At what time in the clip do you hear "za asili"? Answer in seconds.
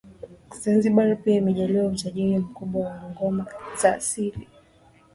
3.81-4.47